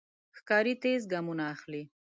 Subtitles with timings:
[0.37, 1.83] ښکاري تېز ګامونه اخلي.